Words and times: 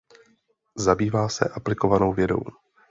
Zabývá 0.77 1.29
se 1.29 1.45
aplikovanou 1.49 2.13
vědou. 2.13 2.41